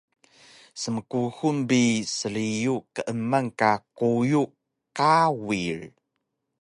Smkuxul 0.81 1.57
bi 1.69 1.81
sriyu 2.15 2.75
keeman 2.95 3.45
ka 3.59 3.71
quyu 3.97 4.43
kawir 4.97 5.79